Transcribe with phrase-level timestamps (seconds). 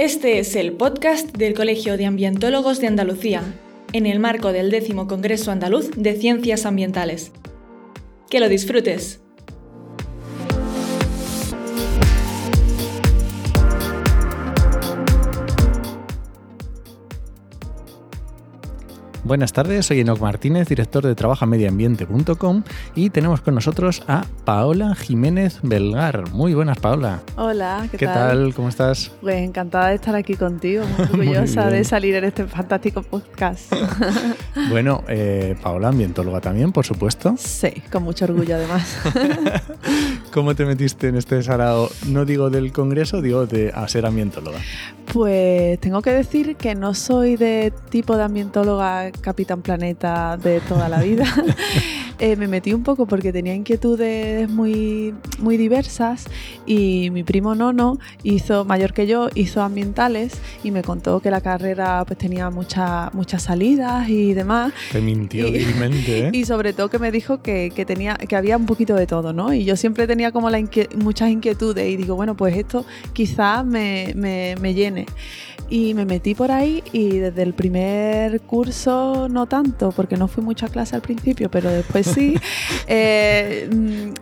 [0.00, 3.42] Este es el podcast del Colegio de Ambientólogos de Andalucía,
[3.92, 7.32] en el marco del décimo Congreso Andaluz de Ciencias Ambientales.
[8.30, 9.20] Que lo disfrutes.
[19.30, 22.64] Buenas tardes, soy Enoc Martínez, director de trabajamediambiente.com
[22.96, 26.32] y tenemos con nosotros a Paola Jiménez Belgar.
[26.32, 27.20] Muy buenas, Paola.
[27.36, 28.52] Hola, ¿qué, ¿Qué tal?
[28.54, 29.12] ¿Cómo estás?
[29.20, 30.82] Pues encantada de estar aquí contigo,
[31.14, 33.72] muy orgullosa de salir en este fantástico podcast.
[34.68, 37.36] bueno, eh, Paola, ambientóloga también, por supuesto.
[37.38, 38.98] Sí, con mucho orgullo además.
[40.32, 41.90] ¿Cómo te metiste en este sarao?
[42.06, 44.58] No digo del congreso, digo de a ser ambientóloga.
[45.12, 50.88] Pues tengo que decir que no soy de tipo de ambientóloga Capitán Planeta de toda
[50.88, 51.24] la vida.
[52.20, 56.26] Eh, me metí un poco porque tenía inquietudes muy, muy diversas
[56.66, 61.40] y mi primo Nono hizo, mayor que yo, hizo ambientales y me contó que la
[61.40, 64.74] carrera pues tenía muchas muchas salidas y demás.
[64.92, 66.30] Te mintió y, ¿eh?
[66.34, 69.32] Y sobre todo que me dijo que, que, tenía, que había un poquito de todo,
[69.32, 69.54] ¿no?
[69.54, 70.60] Y yo siempre tenía como la
[70.96, 72.84] muchas inquietudes y digo, bueno, pues esto
[73.14, 75.06] quizás me, me, me llene
[75.70, 80.42] y me metí por ahí y desde el primer curso no tanto, porque no fui
[80.42, 82.36] mucha clase al principio, pero después sí.
[82.86, 83.68] eh,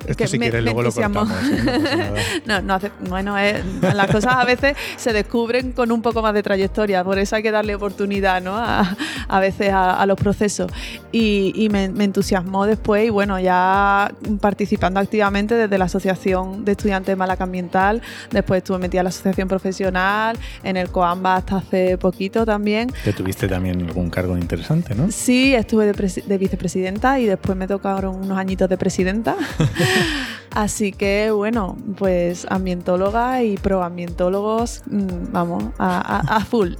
[0.00, 2.40] Esto que si me, quieres, luego lo cortamos, ¿eh?
[2.46, 3.62] no, no, hace, bueno, eh,
[3.94, 7.42] las cosas a veces se descubren con un poco más de trayectoria, por eso hay
[7.42, 8.56] que darle oportunidad ¿no?
[8.56, 8.96] a,
[9.28, 10.70] a veces a, a, los procesos.
[11.12, 16.72] Y, y me, me, entusiasmó después y bueno, ya participando activamente desde la Asociación de
[16.72, 21.56] Estudiantes de Malaca Ambiental, después estuve metida en la Asociación Profesional, en el COAMBA hasta
[21.58, 22.92] hace poquito también.
[23.04, 25.10] Que tuviste también algún cargo interesante, ¿no?
[25.10, 29.36] Sí, estuve de, de vicepresidenta y después me tocaron unos añitos de presidenta.
[30.50, 36.74] Así que bueno, pues ambientóloga y proambientólogos, mmm, vamos, a, a, a full.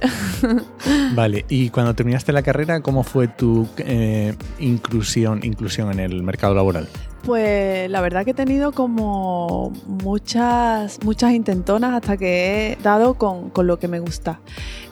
[1.15, 6.55] vale, y cuando terminaste la carrera, ¿cómo fue tu eh, inclusión, inclusión en el mercado
[6.55, 6.89] laboral?
[7.23, 13.49] Pues la verdad que he tenido como muchas, muchas intentonas hasta que he dado con,
[13.49, 14.39] con lo que me gusta.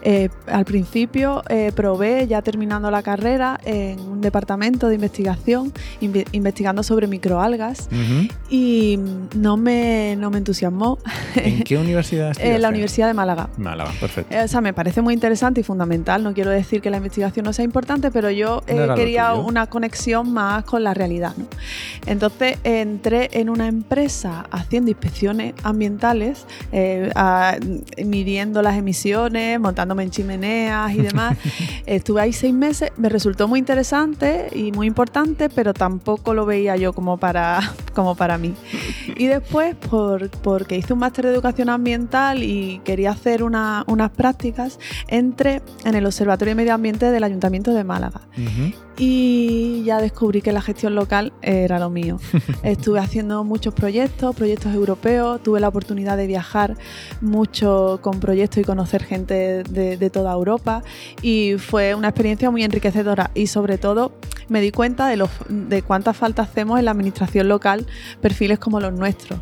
[0.09, 6.25] Eh, al principio eh, probé, ya terminando la carrera, en un departamento de investigación, inve
[6.31, 8.31] investigando sobre microalgas uh -huh.
[8.49, 8.99] y
[9.35, 10.97] no me, no me entusiasmó.
[11.35, 12.33] ¿En qué universidad?
[12.39, 13.49] En la Universidad de Málaga.
[13.57, 14.33] Málaga, perfecto.
[14.33, 16.23] Eh, o sea, me parece muy interesante y fundamental.
[16.23, 20.31] No quiero decir que la investigación no sea importante, pero yo no quería una conexión
[20.31, 21.33] más con la realidad.
[21.38, 21.47] ¿no?
[22.05, 22.16] Entonces
[22.63, 27.57] entré en una empresa haciendo inspecciones ambientales, eh, a,
[28.03, 31.38] midiendo las emisiones, montándome en chimeneas y demás.
[31.85, 36.75] Estuve ahí seis meses, me resultó muy interesante y muy importante, pero tampoco lo veía
[36.75, 37.59] yo como para,
[37.94, 38.53] como para mí.
[39.16, 44.11] Y después, por, porque hice un máster de educación ambiental y quería hacer una, unas
[44.11, 48.22] prácticas, entré en el Observatorio de Medio Ambiente del Ayuntamiento de Málaga.
[48.38, 48.87] Uh -huh.
[49.00, 52.19] Y ya descubrí que la gestión local era lo mío.
[52.63, 56.75] Estuve haciendo muchos proyectos, proyectos europeos, tuve la oportunidad de viajar
[57.22, 60.81] mucho con proyectos y conocer gente de, de, toda Europa
[61.22, 64.13] y fue una experiencia muy enriquecedora y sobre todo
[64.50, 67.86] me di cuenta de, los, de cuánta falta hacemos en la administración local
[68.22, 69.40] perfiles como los nuestros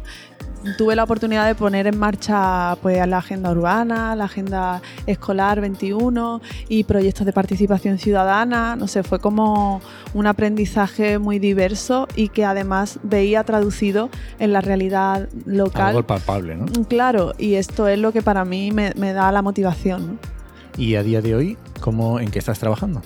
[0.77, 6.41] tuve la oportunidad de poner en marcha pues, la agenda urbana, la agenda escolar 21
[6.69, 8.75] y proyectos de participación ciudadana.
[8.75, 9.81] No sé, fue como
[10.13, 14.09] un aprendizaje muy diverso y que además veía traducido
[14.39, 15.87] en la realidad local.
[15.87, 16.65] Algo palpable, ¿no?
[16.87, 20.07] Claro, y esto es lo que para mí me, me da la motivación.
[20.07, 20.35] ¿no?
[20.77, 23.01] ¿Y a día de hoy, cómo, en qué estás trabajando?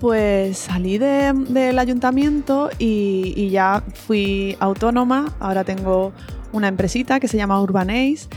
[0.00, 5.32] Pues salí de, del ayuntamiento y, y ya fui autónoma.
[5.38, 6.12] Ahora tengo
[6.54, 8.28] una empresita que se llama Urbaneis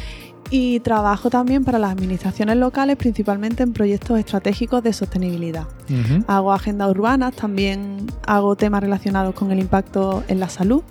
[0.50, 5.68] y trabajo también para las administraciones locales, principalmente en proyectos estratégicos de sostenibilidad.
[5.90, 6.25] Uh -huh.
[6.28, 10.84] Hago agendas urbanas, también hago temas relacionados con el impacto en la salud.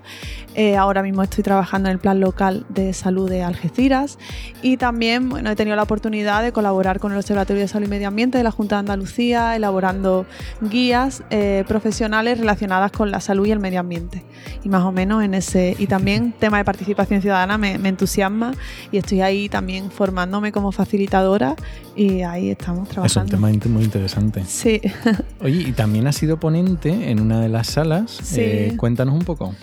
[0.54, 4.18] Eh, ahora mismo estoy trabajando en el Plan Local de Salud de Algeciras
[4.62, 7.90] y también bueno, he tenido la oportunidad de colaborar con el Observatorio de Salud y
[7.90, 10.24] Medio Ambiente de la Junta de Andalucía, elaborando
[10.62, 14.24] guías eh, profesionales relacionadas con la salud y el medio ambiente.
[14.64, 15.76] Y más o menos en ese.
[15.78, 18.52] Y también tema de participación ciudadana me, me entusiasma
[18.90, 21.56] y estoy ahí también formándome como facilitadora
[21.94, 23.34] y ahí estamos trabajando.
[23.36, 24.44] Es un tema muy interesante.
[24.46, 24.80] Sí.
[25.40, 28.10] Oye, y también has sido ponente en una de las salas.
[28.22, 28.40] Sí.
[28.40, 29.54] Eh, cuéntanos un poco.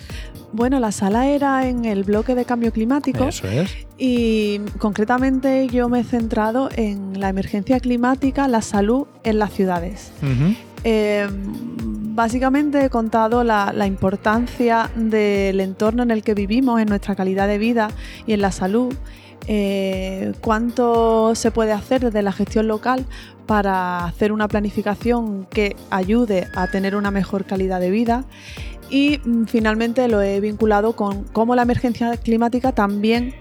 [0.52, 3.24] Bueno, la sala era en el bloque de cambio climático.
[3.24, 3.70] Eso es.
[3.98, 10.12] Y concretamente yo me he centrado en la emergencia climática, la salud en las ciudades.
[10.22, 10.56] Uh -huh.
[10.84, 11.28] eh,
[12.14, 17.58] básicamente he contado la, importancia del entorno en el que vivimos, en nuestra calidad de
[17.58, 17.88] vida
[18.26, 18.94] y en la salud.
[19.46, 23.04] Eh, cuánto se puede hacer desde la gestión local
[23.44, 28.24] para hacer una planificación que ayude a tener una mejor calidad de vida
[28.88, 33.34] y mm, finalmente lo he vinculado con cómo la emergencia climática también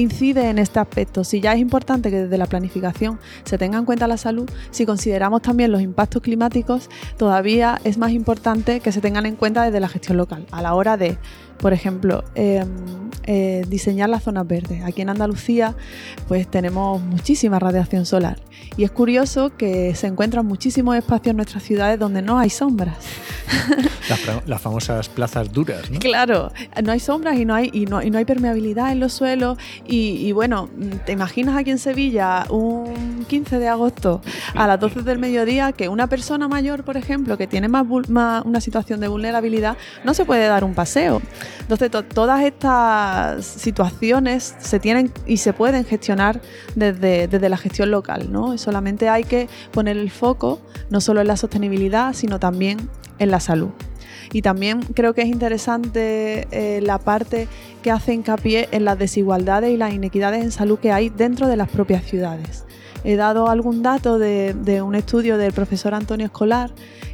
[0.00, 1.24] incide en este aspecto.
[1.24, 4.86] Si ya es importante que desde la planificación se tenga en cuenta la salud, si
[4.86, 9.80] consideramos también los impactos climáticos, todavía es más importante que se tengan en cuenta desde
[9.80, 11.18] la gestión local a la hora de
[11.58, 12.68] por ejemplo, em,
[13.30, 14.82] eh, diseñar las zonas verdes.
[14.84, 15.74] Aquí en Andalucía
[16.28, 18.38] pues tenemos muchísima radiación solar
[18.78, 22.96] y es curioso que se encuentran muchísimos espacios en nuestras ciudades donde no hay sombras.
[24.46, 25.98] Las, famosas plazas duras, ¿no?
[25.98, 26.50] Claro,
[26.82, 30.70] no hay sombras y no hay, y no, hay permeabilidad en los suelos y, bueno,
[31.04, 34.22] ¿te imaginas aquí en Sevilla un 15 de agosto
[34.54, 38.60] a las 12 del mediodía que una persona mayor, por ejemplo, que tiene más una
[38.62, 41.20] situación de vulnerabilidad, no se puede dar un paseo?
[41.60, 46.40] Entonces, todas estas situaciones se tienen y se pueden gestionar
[46.74, 48.56] desde, desde, la gestión local, ¿no?
[48.58, 50.60] Solamente hay que poner el foco
[50.90, 53.70] no solo en la sostenibilidad, sino también en la salud.
[54.32, 57.48] Y también creo que es interesante eh, la parte
[57.82, 61.56] que hace hincapié en las desigualdades y las inequidades en salud que hay dentro de
[61.56, 62.64] las propias ciudades.
[63.04, 66.70] He dado algún dato de, de un estudio del profesor Antonio Escolar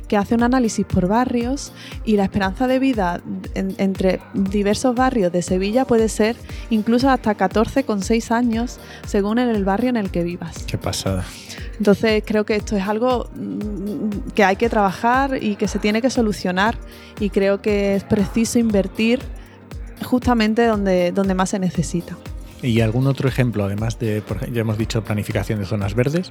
[0.09, 1.73] que hace un análisis por barrios
[2.05, 3.21] y la esperanza de vida
[3.55, 6.37] entre diversos barrios de Sevilla puede ser
[6.71, 10.65] incluso hasta 14,6 años según en el barrio en el que vivas.
[10.67, 11.25] Qué pasada.
[11.79, 16.03] Entonces creo que esto es algo mm, que hay que trabajar y que se tiene
[16.03, 16.77] que solucionar
[17.19, 19.21] y creo que es preciso invertir
[20.05, 22.17] justamente donde, donde más se necesita.
[22.65, 26.31] ¿Y algún otro ejemplo, además de, ya hemos dicho, planificación de zonas verdes?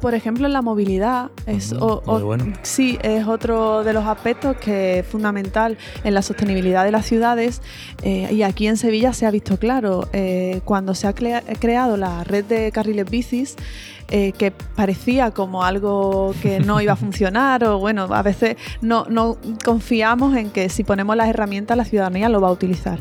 [0.00, 1.30] Por ejemplo, la movilidad.
[1.46, 1.74] Es,
[2.62, 7.62] Sí, es otro de los aspectos que es fundamental en la sostenibilidad de las ciudades.
[8.02, 12.22] Eh, y aquí en Sevilla se ha visto claro, eh, cuando se ha creado la
[12.22, 13.56] red de carriles bicis,
[14.08, 19.04] eh, que parecía como algo que no iba a funcionar o bueno, a veces no,
[19.08, 23.00] no confiamos en que si ponemos las herramientas la ciudadanía lo va a utilizar.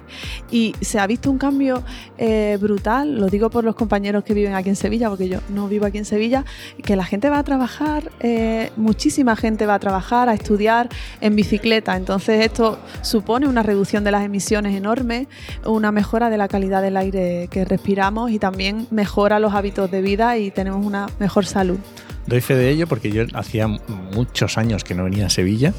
[0.50, 1.84] Y se ha visto un cambio
[2.18, 5.68] eh, brutal, lo digo por los compañeros que viven aquí en Sevilla, porque yo no
[5.68, 6.46] vivo aquí en Sevilla,
[6.84, 10.90] que la gente va a trabajar, eh, muchísima gente va a trabajar, a estudiar
[11.22, 15.28] en bicicleta, entonces esto supone una reducción de las emisiones enorme,
[15.66, 20.02] una mejora de la calidad del aire que respiramos y también mejora los hábitos de
[20.02, 21.80] vida y tenemos una mejor salud.
[22.28, 25.74] Doy fe de ello porque yo hacía muchos años que no venía a Sevilla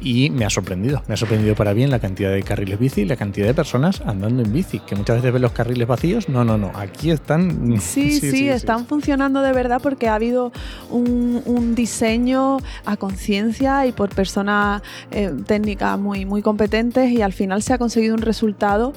[0.00, 1.02] y me ha sorprendido.
[1.08, 4.02] Me ha sorprendido para bien la cantidad de carriles bici y la cantidad de personas
[4.04, 6.28] andando en bici, que muchas veces ven los carriles vacíos.
[6.28, 7.80] No, no, no, aquí están...
[7.80, 10.52] Sí, sí, están funcionando de verdad porque ha habido
[10.90, 17.62] un, diseño a conciencia y por personas eh, técnicas muy, muy competentes y al final
[17.62, 18.92] se ha conseguido un resultado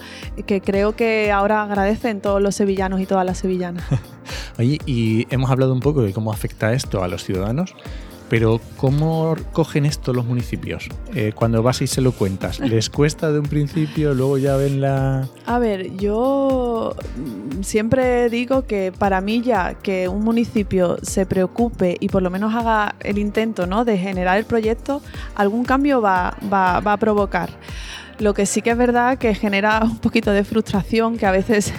[0.45, 3.83] que creo que ahora agradecen todos los sevillanos y todas las sevillanas.
[4.59, 7.73] Oye, y hemos hablado un poco de cómo afecta esto a los ciudadanos,
[8.29, 10.89] pero ¿cómo cogen esto los municipios?
[11.15, 14.81] Eh, cuando vas y se lo cuentas, ¿les cuesta de un principio, luego ya ven
[14.81, 15.29] la...?
[15.45, 16.93] A ver, yo
[17.61, 22.53] siempre digo que para mí ya que un municipio se preocupe y por lo menos
[22.53, 23.85] haga el intento ¿no?
[23.85, 25.01] de generar el proyecto,
[25.35, 27.49] algún cambio va, va, va a provocar.
[28.19, 31.73] Lo que sí que es verdad que genera un poquito de frustración que a veces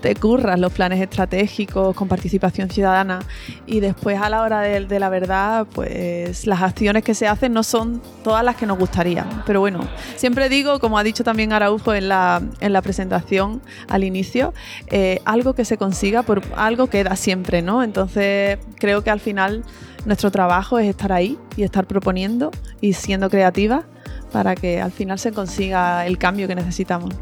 [0.00, 3.20] te curras los planes estratégicos con participación ciudadana
[3.66, 7.62] y después a la hora de, la verdad, pues las acciones que se hacen no
[7.62, 9.26] son todas las que nos gustaría.
[9.46, 9.80] Pero bueno,
[10.16, 14.54] siempre digo, como ha dicho también Araujo en la, en la presentación al inicio,
[14.88, 17.82] eh, algo que se consiga por algo queda siempre, ¿no?
[17.82, 19.64] Entonces creo que al final
[20.04, 22.50] nuestro trabajo es estar ahí y estar proponiendo
[22.80, 23.84] y siendo creativa
[24.32, 27.14] para que al final se consiga el cambio que necesitamos.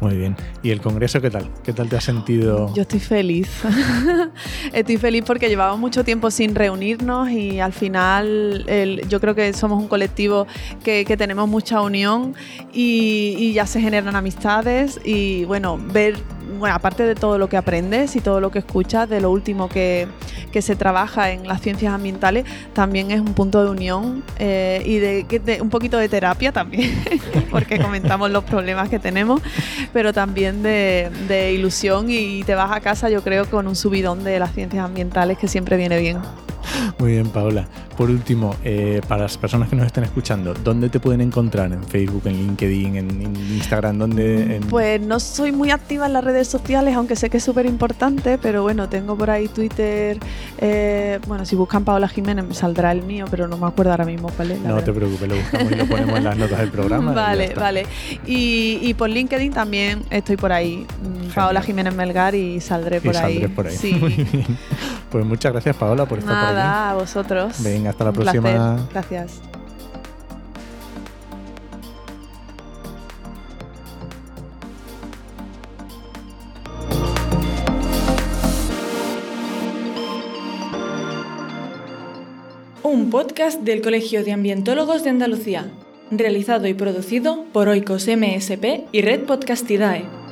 [0.00, 0.36] Muy bien.
[0.62, 1.50] ¿Y el Congreso qué tal?
[1.62, 2.72] ¿Qué tal te has sentido?
[2.74, 3.48] Yo estoy feliz.
[4.72, 8.66] estoy feliz porque llevamos mucho tiempo sin reunirnos y al final
[9.08, 10.46] yo creo que somos un colectivo
[10.82, 12.34] que, tenemos mucha unión
[12.72, 16.16] y, y, ya se generan amistades y bueno, ver
[16.64, 19.68] bueno, aparte de todo lo que aprendes y todo lo que escuchas, de lo último
[19.68, 20.08] que,
[20.58, 25.60] se trabaja en las ciencias ambientales, también es un punto de unión eh, y de,
[25.60, 26.90] un poquito de terapia también,
[27.50, 29.42] porque comentamos los problemas que tenemos,
[29.92, 34.38] pero también de, ilusión y te vas a casa yo creo con un subidón de
[34.38, 36.16] las ciencias ambientales que siempre viene bien.
[36.98, 37.66] Muy bien, Paola.
[37.96, 41.72] Por último, eh, para las personas que nos estén escuchando, ¿dónde te pueden encontrar?
[41.72, 43.98] ¿En Facebook, en LinkedIn, en, Instagram?
[43.98, 47.66] ¿dónde, Pues no soy muy activa en las redes sociales, aunque sé que es súper
[47.66, 50.18] importante, pero bueno, tengo por ahí Twitter.
[50.58, 54.04] Eh, bueno, si buscan Paola Jiménez me saldrá el mío, pero no me acuerdo ahora
[54.04, 54.60] mismo cuál es.
[54.60, 57.12] No te preocupes, lo buscamos y lo ponemos en las notas del programa.
[57.12, 57.86] vale, vale.
[58.26, 60.86] Y, por LinkedIn también estoy por ahí.
[61.02, 63.46] Mm, Paola Jiménez Melgar y saldré por ahí.
[63.48, 63.76] por ahí.
[63.76, 64.00] Sí.
[65.14, 66.26] Pues muchas gracias, Paola, por aquí.
[66.54, 67.62] Nada, a vosotros.
[67.62, 68.86] Venga, hasta la próxima.
[68.90, 69.40] Gracias.
[82.82, 85.70] Un podcast del Colegio de Ambientólogos de Andalucía,
[86.10, 90.23] realizado y producido por Oikos MSP y Red Podcastidae.